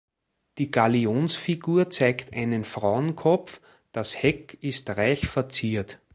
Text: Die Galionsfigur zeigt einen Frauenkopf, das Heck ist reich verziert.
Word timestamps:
Die 0.57 0.71
Galionsfigur 0.71 1.91
zeigt 1.91 2.33
einen 2.33 2.63
Frauenkopf, 2.63 3.61
das 3.91 4.23
Heck 4.23 4.57
ist 4.59 4.89
reich 4.89 5.27
verziert. 5.27 5.99